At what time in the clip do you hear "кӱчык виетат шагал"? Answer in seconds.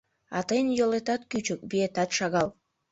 1.31-2.49